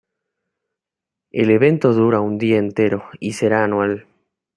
El 1.31 1.51
evento 1.51 1.93
dura 1.93 2.21
un 2.21 2.39
día 2.39 2.57
entero 2.57 3.07
y 3.19 3.33
será 3.33 3.63
anual. 3.65 4.07